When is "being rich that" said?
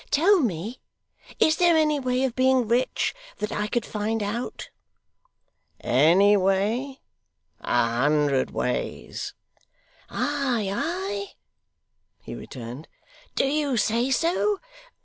2.35-3.51